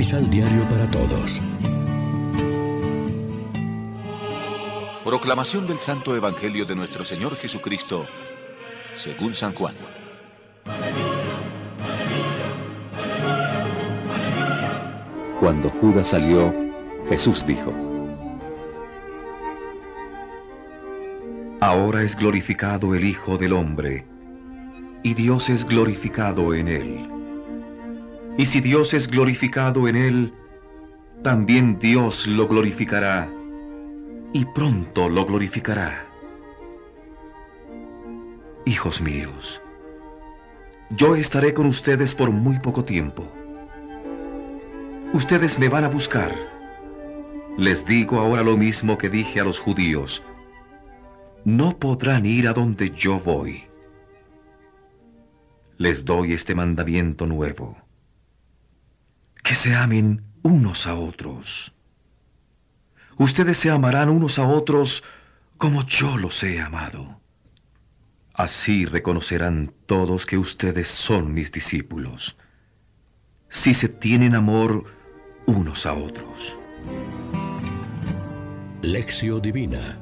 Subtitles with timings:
[0.00, 1.42] Misal Diario para Todos.
[5.04, 8.06] Proclamación del Santo Evangelio de nuestro Señor Jesucristo,
[8.94, 9.74] según San Juan.
[15.38, 16.50] Cuando Judas salió,
[17.10, 17.70] Jesús dijo,
[21.60, 24.06] Ahora es glorificado el Hijo del Hombre,
[25.02, 27.19] y Dios es glorificado en él.
[28.38, 30.34] Y si Dios es glorificado en él,
[31.22, 33.30] también Dios lo glorificará,
[34.32, 36.06] y pronto lo glorificará.
[38.64, 39.60] Hijos míos,
[40.90, 43.30] yo estaré con ustedes por muy poco tiempo.
[45.12, 46.34] Ustedes me van a buscar.
[47.58, 50.22] Les digo ahora lo mismo que dije a los judíos.
[51.44, 53.64] No podrán ir a donde yo voy.
[55.78, 57.76] Les doy este mandamiento nuevo.
[59.50, 61.72] Que se amen unos a otros.
[63.16, 65.02] Ustedes se amarán unos a otros
[65.58, 67.20] como yo los he amado.
[68.32, 72.36] Así reconocerán todos que ustedes son mis discípulos,
[73.48, 74.84] si se tienen amor
[75.46, 76.56] unos a otros.
[78.82, 79.98] Lección Divina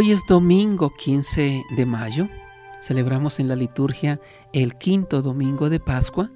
[0.00, 2.28] Hoy es domingo 15 de mayo.
[2.80, 4.20] Celebramos en la liturgia
[4.52, 6.30] el quinto domingo de Pascua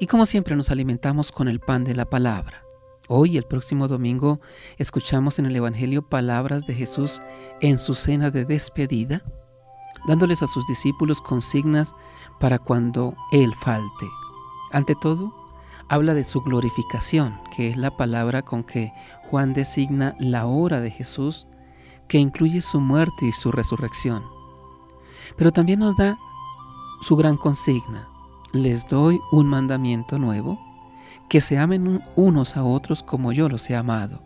[0.00, 2.64] y como siempre nos alimentamos con el pan de la palabra.
[3.06, 4.40] Hoy, el próximo domingo,
[4.78, 7.22] escuchamos en el Evangelio palabras de Jesús
[7.60, 9.22] en su cena de despedida,
[10.08, 11.94] dándoles a sus discípulos consignas
[12.40, 14.06] para cuando Él falte.
[14.72, 15.32] Ante todo,
[15.88, 18.92] habla de su glorificación, que es la palabra con que
[19.30, 21.46] Juan designa la hora de Jesús,
[22.12, 24.22] que incluye su muerte y su resurrección.
[25.34, 26.18] Pero también nos da
[27.00, 28.06] su gran consigna,
[28.52, 30.60] les doy un mandamiento nuevo,
[31.30, 34.22] que se amen unos a otros como yo los he amado.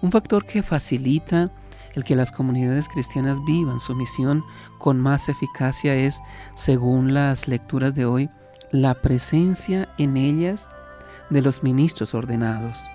[0.00, 1.50] Un factor que facilita
[1.94, 4.42] el que las comunidades cristianas vivan su misión
[4.78, 6.22] con más eficacia es,
[6.54, 8.30] según las lecturas de hoy,
[8.72, 10.66] la presencia en ellas
[11.28, 12.88] de los ministros ordenados.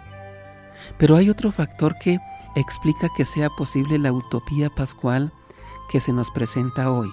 [0.97, 2.19] Pero hay otro factor que
[2.55, 5.33] explica que sea posible la utopía pascual
[5.89, 7.11] que se nos presenta hoy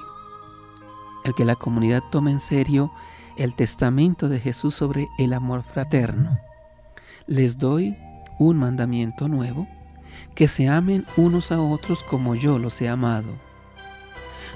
[1.24, 2.92] el que la comunidad tome en serio
[3.36, 6.38] el testamento de Jesús sobre el amor fraterno.
[7.26, 7.96] Les doy
[8.38, 9.68] un mandamiento nuevo,
[10.34, 13.32] que se amen unos a otros como yo los he amado.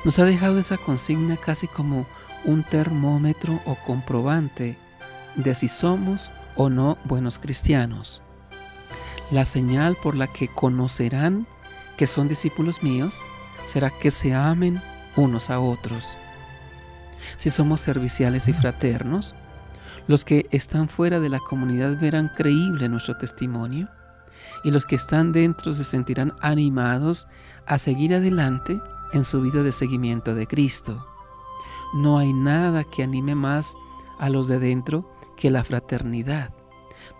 [0.04, 2.06] Nos ha dejado esa consigna casi como
[2.44, 4.76] un termómetro o comprobante
[5.34, 8.23] de si somos o no buenos cristianos.
[9.30, 11.46] La señal por la que conocerán
[11.96, 13.14] que son discípulos míos
[13.66, 14.80] será que se amen
[15.16, 16.16] unos a otros
[17.36, 19.34] si somos serviciales y fraternos,
[20.06, 23.88] los que están fuera de la comunidad verán creíble nuestro testimonio
[24.62, 27.26] y los que están dentro se sentirán animados
[27.66, 28.80] a seguir adelante
[29.12, 31.06] en su vida de seguimiento de Cristo.
[31.94, 33.74] No hay nada que anime más
[34.18, 35.04] a los de dentro
[35.36, 36.50] que la fraternidad.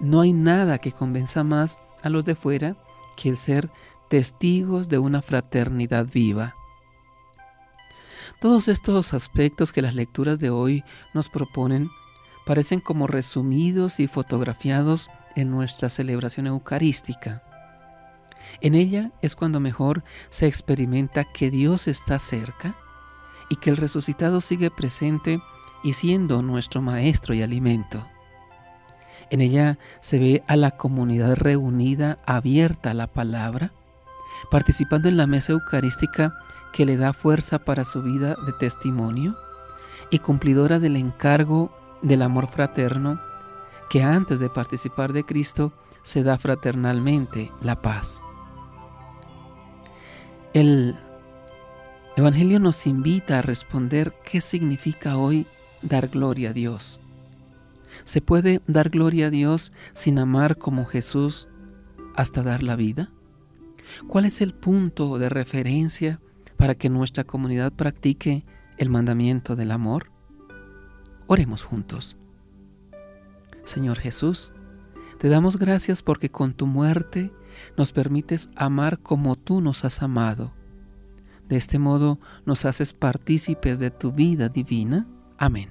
[0.01, 2.77] No hay nada que convenza más a los de fuera
[3.17, 3.71] que ser
[4.09, 6.55] testigos de una fraternidad viva.
[8.41, 10.85] Todos estos aspectos que las lecturas de hoy
[11.15, 11.91] nos proponen
[12.45, 17.43] parecen como resumidos y fotografiados en nuestra celebración eucarística.
[18.61, 22.77] En ella es cuando mejor se experimenta que Dios está cerca
[23.49, 25.41] y que el resucitado sigue presente
[25.83, 28.07] y siendo nuestro maestro y alimento.
[29.31, 33.73] En ella se ve a la comunidad reunida, abierta a la palabra,
[34.51, 36.35] participando en la mesa eucarística
[36.73, 39.37] que le da fuerza para su vida de testimonio
[40.11, 43.21] y cumplidora del encargo del amor fraterno
[43.89, 45.73] que antes de participar de Cristo
[46.03, 48.21] se da fraternalmente la paz.
[50.53, 50.97] El
[52.17, 55.47] Evangelio nos invita a responder qué significa hoy
[55.83, 57.01] dar gloria a Dios.
[58.03, 61.49] ¿Se puede dar gloria a Dios sin amar como Jesús
[62.17, 63.11] hasta dar la vida?
[64.09, 66.21] ¿Cuál es el punto de referencia
[66.57, 68.45] para que nuestra comunidad practique
[68.79, 70.11] el mandamiento del amor?
[71.27, 72.17] Oremos juntos.
[73.63, 74.53] Señor Jesús,
[75.19, 77.33] te damos gracias porque con tu muerte
[77.79, 80.53] nos permites amar como tú nos has amado.
[81.49, 85.07] De este modo nos haces partícipes de tu vida divina.
[85.39, 85.71] Amén.